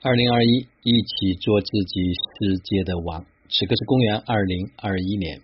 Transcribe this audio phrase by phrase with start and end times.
[0.00, 3.26] 二零二一，一起做自己世界的王。
[3.50, 5.40] 此刻是公元二零二一年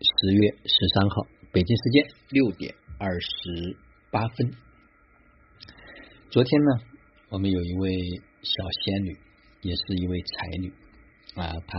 [0.00, 3.76] 十月十三号，北京时间六点二十
[4.10, 4.50] 八分。
[6.28, 6.70] 昨天呢，
[7.28, 7.88] 我们有一位
[8.42, 9.16] 小仙女，
[9.62, 10.72] 也是一位才女
[11.36, 11.78] 啊，她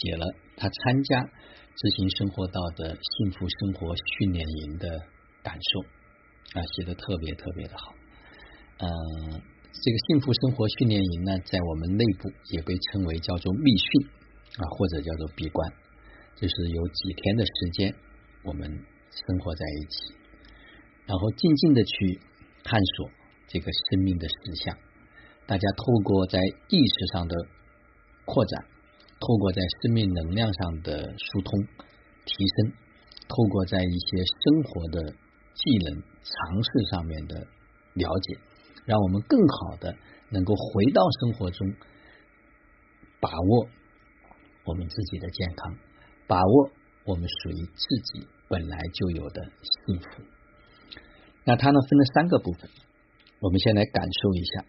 [0.00, 0.24] 写了
[0.56, 4.88] 她参加知行生活道的幸福生活训练营的
[5.42, 5.80] 感受
[6.58, 7.94] 啊，写的特别特别的好，
[8.78, 9.42] 嗯。
[9.82, 14.08] 这个幸福生活训练营呢，在我们内部也被称为叫做密训
[14.56, 15.72] 啊，或者叫做闭关，
[16.36, 17.94] 就是有几天的时间，
[18.44, 20.14] 我们生活在一起，
[21.06, 22.20] 然后静静的去
[22.62, 23.10] 探索
[23.48, 24.78] 这个生命的实相。
[25.46, 27.36] 大家透过在意识上的
[28.24, 28.64] 扩展，
[29.20, 31.60] 透过在生命能量上的疏通
[32.24, 32.72] 提升，
[33.28, 35.12] 透过在一些生活的
[35.52, 37.46] 技能尝试上面的
[37.94, 38.38] 了解。
[38.84, 39.96] 让我们更好的
[40.30, 41.74] 能够回到生活中，
[43.20, 43.68] 把握
[44.64, 45.76] 我们自己的健康，
[46.26, 46.70] 把握
[47.04, 49.42] 我们属于自己本来就有的
[49.86, 50.22] 幸福。
[51.44, 52.70] 那它呢分了三个部分，
[53.40, 54.64] 我们先来感受一下。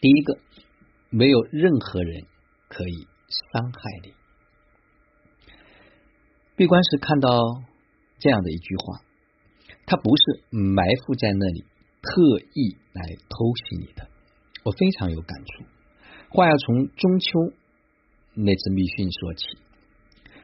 [0.00, 0.38] 第一个，
[1.10, 2.26] 没有任何人
[2.68, 3.06] 可以
[3.52, 4.14] 伤害你。
[6.54, 7.30] 闭关时看到
[8.18, 9.00] 这样的一句话，
[9.86, 11.64] 它不是埋伏在那里。
[12.00, 14.08] 特意来偷袭你的，
[14.64, 15.64] 我非常有感触。
[16.30, 17.52] 话要从中秋
[18.34, 19.46] 那次密训说起。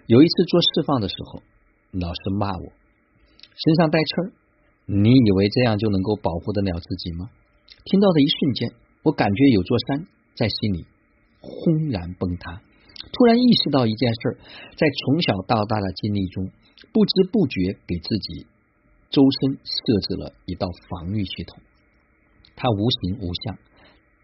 [0.06, 1.42] 有一次做释放的时候，
[1.92, 2.72] 老师骂我
[3.54, 4.32] 身上带刺儿，
[4.86, 7.30] 你以为这样就能够保护得了自己吗？
[7.84, 10.86] 听到的一瞬间，我感觉有座山在心里
[11.40, 12.60] 轰然崩塌。
[13.12, 14.38] 突然意识到一件事，
[14.76, 16.50] 在从小到大的经历中，
[16.92, 18.46] 不知不觉给自己。
[19.14, 21.62] 周身设置了一道防御系统，
[22.56, 23.56] 它无形无相，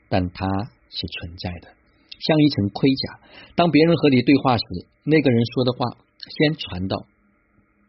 [0.08, 0.44] 但它
[0.90, 1.70] 是存在的，
[2.18, 3.20] 像一层盔甲。
[3.54, 4.64] 当别人和你对话时，
[5.04, 5.86] 那个人说的话
[6.18, 7.06] 先传到、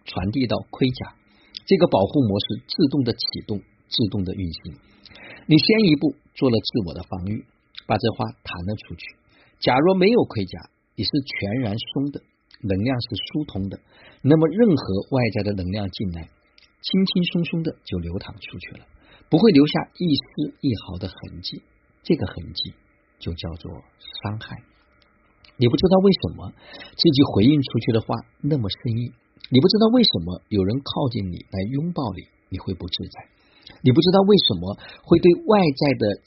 [0.05, 1.15] 传递到盔甲，
[1.65, 3.57] 这个保护模式自动的启动、
[3.89, 4.77] 自动的运行。
[5.47, 7.43] 你先一步做了自我的防御，
[7.87, 9.07] 把这话弹了出去。
[9.59, 12.21] 假若没有盔甲，你是全然松的，
[12.61, 13.79] 能量是疏通的，
[14.21, 16.29] 那么任何外在的能量进来。
[16.81, 18.87] 轻轻松松的就流淌出去了，
[19.29, 21.61] 不会留下一丝一毫的痕迹。
[22.03, 22.73] 这个痕迹
[23.19, 23.71] 就叫做
[24.23, 24.57] 伤害。
[25.57, 26.51] 你不知道为什么
[26.97, 29.13] 自己回应出去的话那么生硬，
[29.49, 33.29] 你不知道为什么有人靠近你来拥抱你，你会不自在。
[33.83, 36.21] 你不知道为什么会对外在的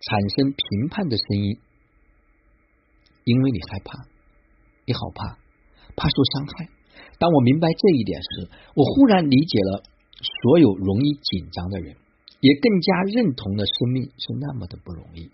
[0.00, 1.58] 产生评判的声音，
[3.24, 4.04] 因为你害怕，
[4.84, 5.38] 你好怕，
[5.96, 6.68] 怕受伤害。
[7.22, 9.84] 当我明白这一点时，我忽然理解了
[10.42, 11.94] 所有容易紧张的人，
[12.40, 15.30] 也更加认同了生命是那么的不容易。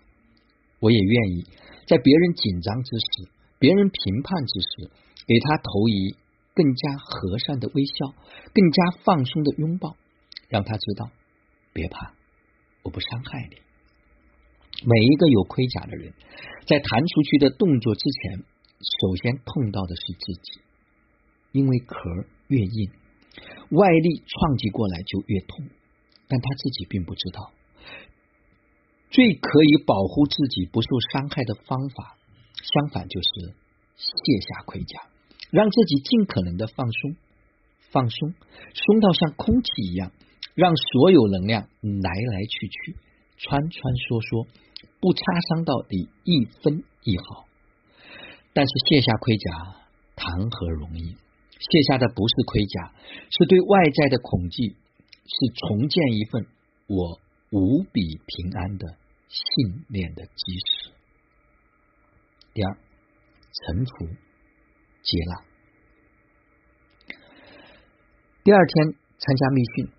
[0.81, 1.45] 我也愿意
[1.87, 4.91] 在别人紧张之时、别人评判之时，
[5.25, 6.15] 给他投以
[6.53, 8.13] 更加和善的微笑，
[8.53, 9.95] 更加放松的拥抱，
[10.47, 11.09] 让他知道
[11.73, 12.13] 别怕，
[12.83, 13.55] 我不伤害你。
[14.85, 16.13] 每一个有盔甲的人，
[16.67, 18.43] 在弹出去的动作之前，
[18.77, 20.61] 首先碰到的是自己。
[21.51, 21.95] 因为壳
[22.47, 22.91] 越硬，
[23.69, 25.67] 外力撞击过来就越痛，
[26.27, 27.51] 但他自己并不知道，
[29.09, 32.17] 最可以保护自己不受伤害的方法，
[32.55, 33.53] 相反就是
[33.95, 35.01] 卸下盔甲，
[35.51, 37.15] 让自己尽可能的放松，
[37.91, 38.33] 放松，
[38.73, 40.11] 松到像空气一样，
[40.53, 42.95] 让所有能量来来去去，
[43.37, 44.47] 穿穿梭梭，
[44.99, 47.45] 不擦伤到你一分一毫。
[48.53, 49.75] 但是卸下盔甲，
[50.15, 51.15] 谈何容易？
[51.59, 52.93] 卸下的不是盔甲，
[53.29, 56.47] 是对外在的恐惧，是重建一份
[56.87, 57.19] 我
[57.51, 58.95] 无比平安的
[59.27, 60.91] 信念的基石。
[62.53, 62.77] 第二，
[63.51, 64.07] 臣服、
[65.03, 65.43] 接纳。
[68.43, 69.89] 第二天参加密训，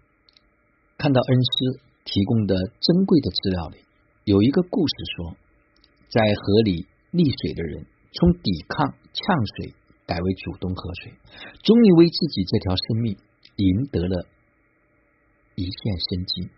[0.96, 3.84] 看到恩师提供的珍贵的资料里，
[4.24, 5.36] 有一个故事说，
[6.08, 9.74] 在河里溺水的人，从抵抗呛水。
[10.10, 11.12] 改为主动喝水，
[11.62, 13.16] 终于为自己这条生命
[13.54, 14.26] 赢得了
[15.54, 15.70] 一线
[16.10, 16.50] 生机。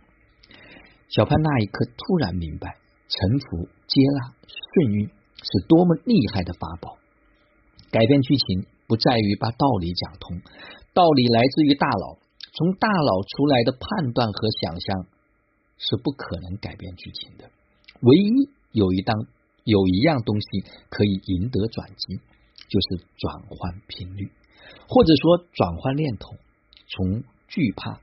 [1.10, 2.78] 小潘那一刻突然明白，
[3.08, 6.96] 臣服、接纳、顺应是多么厉害的法宝。
[7.90, 10.40] 改变剧情不在于把道理讲通，
[10.94, 12.16] 道理来自于大脑，
[12.54, 15.06] 从大脑出来的判断和想象
[15.76, 17.50] 是不可能改变剧情的。
[18.00, 19.14] 唯一有一当
[19.64, 20.46] 有一样东西
[20.88, 22.18] 可以赢得转机。
[22.72, 24.30] 就是转换频率，
[24.88, 26.30] 或者说转换念头，
[26.88, 28.00] 从惧怕、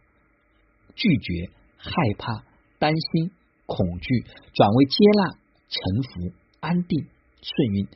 [0.94, 2.44] 拒绝、害怕、
[2.78, 3.32] 担心、
[3.66, 4.24] 恐惧
[4.54, 5.40] 转为接纳、
[5.70, 7.08] 臣服、安定、
[7.42, 7.88] 顺运。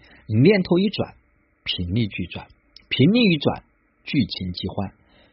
[0.42, 1.14] 念头一转，
[1.64, 2.48] 频率剧转，
[2.90, 3.64] 频率一转，
[4.04, 4.90] 剧情即换，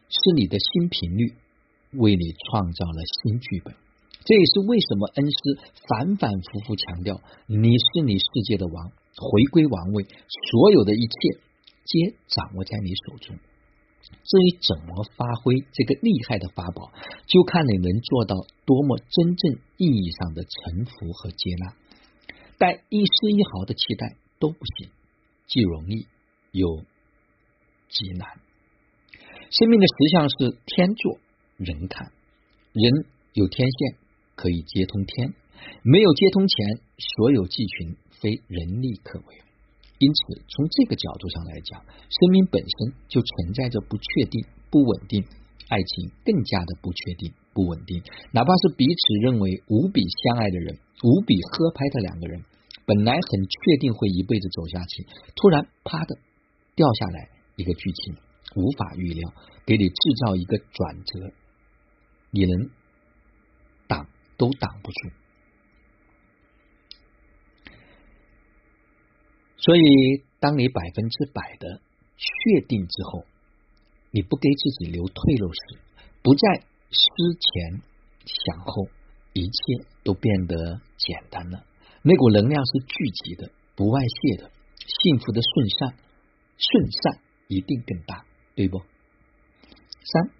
[0.09, 1.33] 是你的新频率
[1.93, 3.73] 为你创造了新剧本。
[4.23, 5.39] 这也是为什么恩师
[5.89, 8.91] 反反复复强调，你是你世界的王，
[9.21, 11.39] 回归王位，所有的一切
[11.85, 13.37] 皆掌握在你手中。
[14.01, 16.91] 至于怎么发挥这个厉害的法宝，
[17.27, 18.35] 就看你能做到
[18.65, 21.75] 多么真正意义上的臣服和接纳。
[22.57, 24.89] 带一丝一毫的期待都不行，
[25.45, 26.07] 既容易
[26.51, 26.83] 又
[27.89, 28.27] 极难。
[29.51, 31.17] 生命的实相是天作
[31.57, 32.11] 人看，
[32.73, 33.97] 人有天线
[34.35, 35.33] 可以接通天，
[35.83, 39.41] 没有接通前，所有迹群非人力可为。
[39.97, 45.23] 因此，从这个角度上来讲，生命本身就存在着不确定、不稳定，
[45.67, 48.01] 爱情更加的不确定、不稳定。
[48.31, 52.43] 哪怕是彼此认为无比相爱的人，无比合拍的两个人，
[52.85, 56.17] 本来很确定会一辈子走下去，突然啪的
[56.73, 58.15] 掉下来一个剧情，
[58.55, 59.33] 无法预料，
[59.67, 59.95] 给你制
[60.25, 61.31] 造一个转折，
[62.31, 62.69] 你能
[63.87, 65.20] 挡都挡不住。
[69.63, 71.81] 所以，当你百分之百的
[72.17, 73.25] 确定之后，
[74.09, 75.77] 你不给自己留退路时，
[76.23, 77.81] 不再思前
[78.25, 78.87] 想后，
[79.33, 81.63] 一切都变得简单了。
[82.01, 84.51] 那股能量是聚集的，不外泄的，
[85.03, 85.95] 幸福的顺善，
[86.57, 88.25] 顺善一定更大，
[88.55, 88.79] 对不？
[88.79, 90.31] 三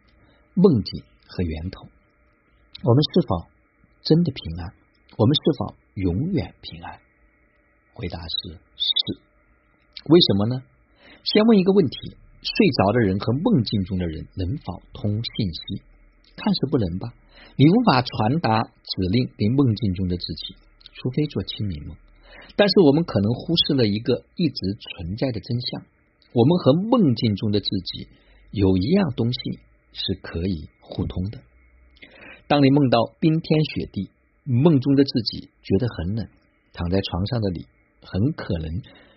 [0.56, 1.88] 梦境和源头，
[2.84, 3.46] 我们是否
[4.02, 4.74] 真的平安？
[5.16, 7.00] 我们是否永远平安？
[7.94, 9.22] 回答是是，
[10.10, 10.64] 为什么呢？
[11.24, 15.84] 先问一个问题：睡着的人和梦境中的人能否通信息？
[16.36, 17.14] 看似不能吧？
[17.58, 20.56] 你无法传达指令给梦境中的自己，
[20.94, 21.96] 除非做清明梦。
[22.56, 25.84] 但是我们可能忽视了一个一直存在的真相：
[26.34, 28.08] 我们和梦境中的自己
[28.52, 29.60] 有一样东西
[29.94, 31.40] 是可以互通的。
[32.48, 34.10] 当你梦到冰天雪地，
[34.44, 36.28] 梦中的自己觉得很冷，
[36.74, 37.66] 躺在床上的你。
[38.02, 38.68] 很可能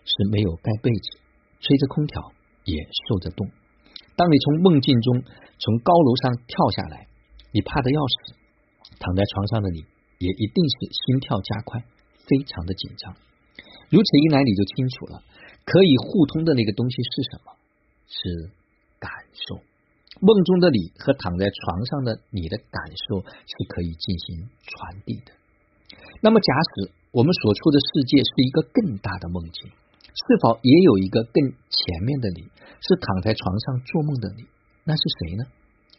[0.04, 1.18] 是没有盖被子，
[1.60, 2.32] 吹着空调
[2.64, 3.48] 也受着冻。
[4.16, 5.22] 当你从梦境中
[5.58, 7.08] 从高楼上跳下来，
[7.52, 8.34] 你怕的要死，
[9.00, 9.84] 躺在床上的你
[10.18, 11.84] 也一定是心跳加快，
[12.28, 13.16] 非常的紧张。
[13.90, 15.22] 如此一来，你就清楚了，
[15.64, 17.52] 可以互通的那个东西是什么？
[18.06, 18.50] 是
[19.00, 19.60] 感受。
[20.20, 25.32] 梦中的你和躺在床上的你的感受是可以进行传递的。
[26.20, 32.42] 那么，假使我们所处的世界是一个更大的梦境，是否也有一个更前面的你，
[32.80, 34.44] 是躺在床上做梦的你？
[34.84, 35.44] 那是谁呢？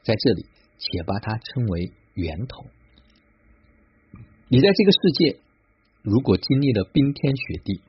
[0.04, 0.46] 在这里，
[0.78, 2.66] 且把它称为源头。
[4.48, 5.40] 你在这个世界，
[6.04, 7.82] 如果经历了冰天雪地，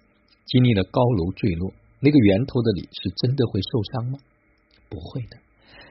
[0.46, 4.18] 经历了高楼坠落，那个源头的你是真的会受伤吗？
[4.88, 5.36] 不会的。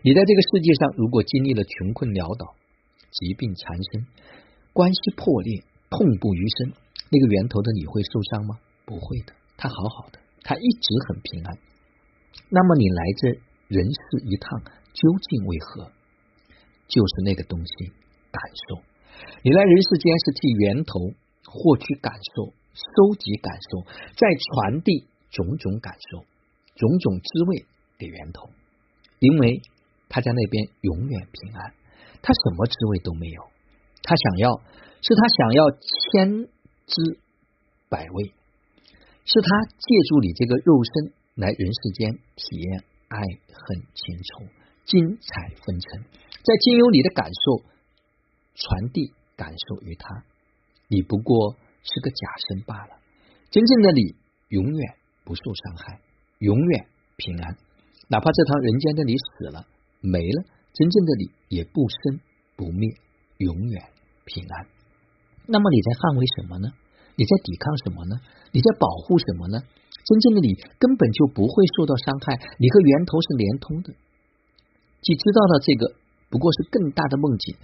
[0.02, 2.56] 你在这个世界上，如果经历了穷困潦倒、
[3.12, 4.08] 疾病缠身、
[4.74, 6.74] 关系破裂、痛不欲生。
[7.10, 8.60] 那个源头的你会受伤吗？
[8.86, 11.58] 不会的，他好好的，他一直很平安。
[12.50, 13.30] 那么你来这
[13.68, 14.62] 人世一趟，
[14.94, 15.92] 究竟为何？
[16.88, 17.86] 就是那个东西，
[18.32, 18.84] 感受。
[19.44, 21.00] 你来人世间是替源头
[21.46, 23.82] 获取感受，收集感受，
[24.16, 26.20] 再传递种种感受、
[26.76, 27.66] 种种滋味
[27.98, 28.50] 给源头，
[29.20, 29.62] 因为
[30.10, 31.74] 他在那边永远平安，
[32.22, 33.42] 他什么滋味都没有。
[34.04, 34.62] 他想要，
[35.06, 36.50] 是他想要牵。
[36.88, 37.02] 之
[37.90, 38.26] 百味，
[39.26, 44.46] 是他借助你这个肉身来人世间体验爱恨情仇、
[44.86, 46.04] 精彩纷呈，
[46.44, 47.66] 在经由你的感受
[48.54, 50.24] 传递感受于他。
[50.88, 53.00] 你不过是个假身罢了，
[53.50, 54.14] 真正的你
[54.50, 56.02] 永远不受伤害，
[56.38, 57.58] 永远平安。
[58.10, 59.66] 哪怕这趟人间的你死了
[60.02, 62.20] 没了，真正的你也不生
[62.56, 62.94] 不灭，
[63.40, 63.90] 永远
[64.24, 64.75] 平安。
[65.48, 66.68] 那么你在捍卫什么呢？
[67.16, 68.20] 你在抵抗什么呢？
[68.52, 69.62] 你在保护什么呢？
[70.06, 73.94] 真正的你根本就不会受到伤害，你和源头是连通的。
[75.02, 75.96] 既知道了这个
[76.30, 77.56] 不过是更大的梦境，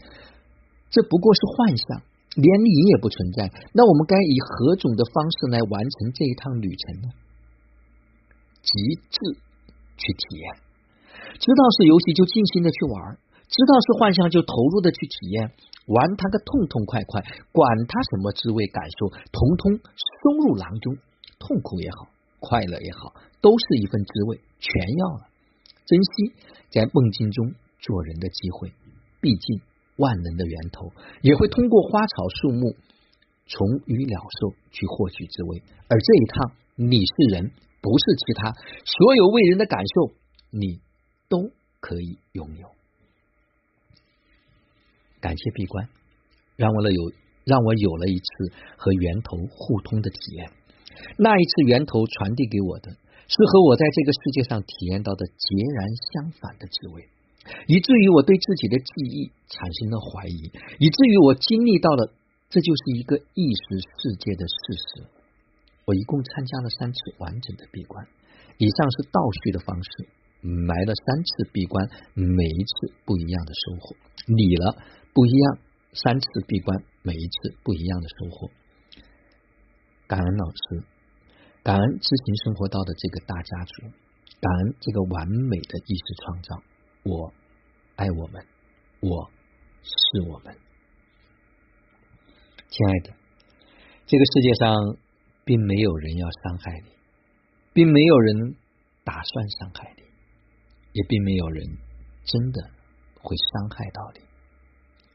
[0.89, 2.01] 这不过是幻想，
[2.37, 3.49] 连你也不存在。
[3.73, 7.07] 那我们该以何种的方式来完成这一趟旅程呢？
[8.61, 8.71] 极
[9.09, 9.17] 致
[9.97, 10.45] 去体验，
[11.37, 13.17] 知道是游戏就尽心的去玩，
[13.51, 15.51] 知道是幻象就投入的去体验。
[15.87, 20.95] 玩他个痛痛快快，管他什么滋味感受，统统收入囊中。
[21.37, 22.07] 痛苦也好，
[22.39, 25.27] 快乐也好，都是一份滋味，全要了。
[25.85, 26.33] 珍惜
[26.69, 28.71] 在梦境中做人的机会，
[29.19, 29.59] 毕竟
[29.97, 32.75] 万能的源头也会通过花草树木
[33.47, 38.53] 虫鱼鸟兽去获取滋味，而这一趟你是人，不是其他，
[38.85, 40.13] 所有为人的感受
[40.51, 40.79] 你
[41.27, 42.69] 都可以拥有。
[45.21, 45.87] 感谢闭关，
[46.57, 47.01] 让我了有
[47.45, 50.51] 让我有了一次和源头互通的体验。
[51.17, 55.45] 那一次源头传递给我的是和我在这个世界上体验到的截
[55.77, 57.07] 然相反的滋味，
[57.67, 62.13] 以至于我对自己的记忆产生了怀疑，以至于我经历到了
[62.49, 65.05] 这就是一个意识世界的事实。
[65.85, 68.05] 我一共参加了三次完整的闭关，
[68.57, 69.89] 以上是倒叙的方式，
[70.41, 73.95] 埋了三次闭关，每一次不一样的收获，
[74.27, 74.77] 理了
[75.13, 75.57] 不一样
[75.93, 78.49] 三次闭关，每一次不一样的收获。
[80.07, 80.85] 感恩老师，
[81.63, 83.81] 感恩知行生活道的这个大家族，
[84.39, 86.63] 感恩这个完美的意识创造。
[87.03, 87.33] 我
[87.97, 88.45] 爱我们，
[89.01, 89.29] 我
[89.83, 90.55] 是我们。
[92.69, 93.13] 亲爱的，
[94.05, 94.97] 这个世界上
[95.43, 96.91] 并没有人要伤害你，
[97.73, 98.55] 并没有人
[99.03, 100.03] 打算伤害你，
[100.93, 101.65] 也并没有人
[102.23, 102.61] 真的
[103.19, 104.30] 会伤害到你。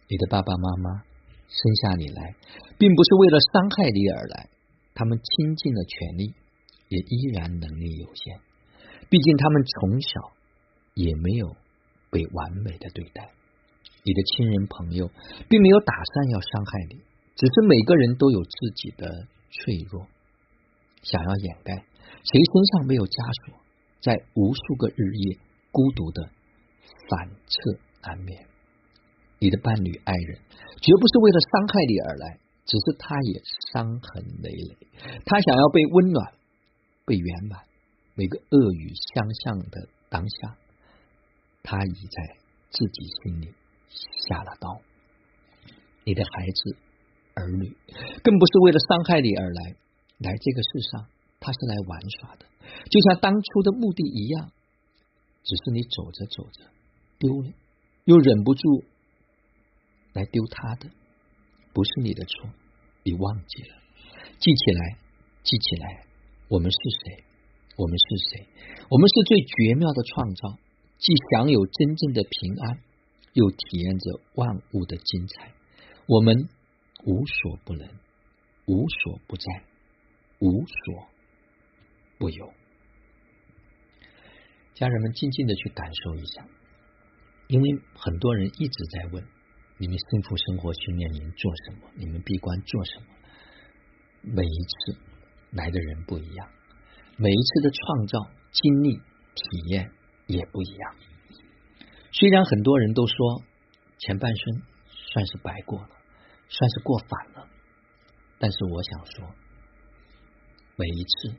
[0.09, 1.03] 你的爸爸妈妈
[1.49, 2.35] 生下你来，
[2.79, 4.49] 并不是为了伤害你而来。
[4.95, 6.33] 他们倾尽了全力，
[6.89, 8.41] 也依然能力有限。
[9.11, 10.33] 毕竟他们从小
[10.95, 11.55] 也没有
[12.11, 13.31] 被完美的对待。
[14.05, 15.11] 你的亲人朋友
[15.49, 17.03] 并没有打算要伤害你，
[17.35, 20.07] 只是每个人都有自己的脆弱，
[21.03, 21.75] 想要掩盖。
[21.75, 23.59] 谁身上没有枷锁，
[24.01, 25.39] 在无数个日夜
[25.71, 26.31] 孤独的
[27.09, 28.47] 反侧安眠。
[29.47, 30.43] 你的伴侣爱人
[30.83, 32.41] 绝不是为了伤害你而来。
[32.67, 34.76] 只是他也伤痕累累，
[35.25, 36.35] 他想要被温暖、
[37.05, 37.61] 被圆满。
[38.17, 40.57] 每个恶语相向的当下，
[41.62, 42.37] 他已在
[42.71, 43.55] 自己心里
[44.26, 44.81] 下了刀。
[46.03, 46.76] 你的孩子、
[47.35, 47.73] 儿女，
[48.25, 49.76] 更不是为了伤害你而来，
[50.19, 51.07] 来这个世上，
[51.38, 52.47] 他是来玩耍的，
[52.91, 54.50] 就像当初的目的一样。
[55.45, 56.65] 只是你走着走着
[57.21, 57.53] 丢了，
[58.07, 58.83] 又忍不住
[60.17, 60.89] 来丢他的。
[61.73, 62.49] 不是你的错，
[63.05, 63.77] 你忘记了，
[64.39, 64.97] 记起来，
[65.43, 66.07] 记起来，
[66.49, 67.25] 我们是谁？
[67.77, 68.49] 我们是谁？
[68.89, 70.59] 我们是最绝妙的创造，
[70.97, 72.81] 既享有真正的平安，
[73.35, 75.53] 又体验着万物的精彩。
[76.07, 76.49] 我们
[77.05, 77.87] 无所不能，
[78.67, 79.45] 无所不在，
[80.39, 81.09] 无所
[82.17, 82.55] 不有。
[84.73, 86.49] 家人们，静静的去感受一下，
[87.49, 89.36] 因为很多人一直在问。
[89.78, 91.90] 你们幸福生活训练营做什么？
[91.97, 93.06] 你们闭关做什么？
[94.23, 94.99] 每一次
[95.50, 96.49] 来的人不一样，
[97.18, 99.92] 每一次的创造经历体验
[100.26, 100.95] 也不一样。
[102.11, 103.42] 虽然很多人都说
[103.99, 105.90] 前半生算是白过了，
[106.49, 107.49] 算是过反了，
[108.38, 109.35] 但是我想说，
[110.76, 111.37] 每一次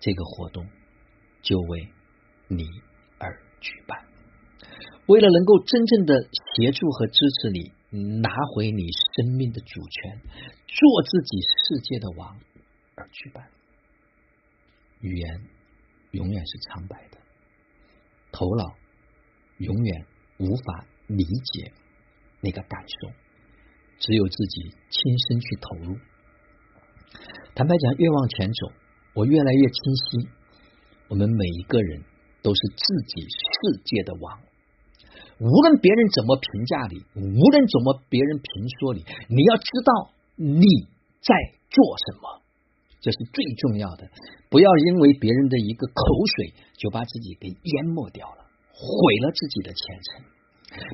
[0.00, 0.66] 这个活动
[1.42, 1.88] 就为
[2.48, 2.64] 你
[3.18, 4.04] 而举办。
[5.06, 6.14] 为了能够真正的
[6.56, 7.72] 协助和支持你
[8.20, 10.20] 拿回你生命的主权，
[10.66, 12.36] 做自己世界的王
[12.96, 13.46] 而举办。
[15.00, 15.40] 语言
[16.10, 17.18] 永远是苍白的，
[18.32, 18.74] 头脑
[19.58, 20.06] 永远
[20.38, 21.72] 无法理解
[22.40, 23.10] 那个感受，
[23.98, 25.96] 只有自己亲身去投入。
[27.54, 28.72] 坦白讲，越往前走，
[29.14, 30.28] 我越来越清晰，
[31.08, 32.02] 我们每一个人
[32.42, 34.40] 都是自己世界的王。
[35.38, 38.48] 无论别人怎么评价你，无论怎么别人评
[38.80, 40.64] 说你，你要知道你
[41.20, 41.34] 在
[41.68, 42.40] 做什么，
[43.00, 44.08] 这是最重要的。
[44.48, 45.92] 不要因为别人的一个口
[46.36, 50.24] 水就把自己给淹没掉了，毁了自己的前程。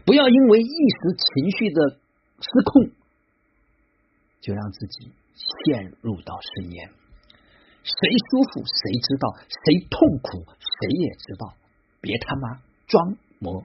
[0.05, 1.99] 不要因为一时情绪的
[2.41, 2.91] 失控，
[4.41, 6.91] 就让自己陷入到深渊。
[7.85, 7.95] 谁
[8.31, 11.55] 舒服谁知道，谁痛苦谁也知道。
[12.01, 13.65] 别他妈装模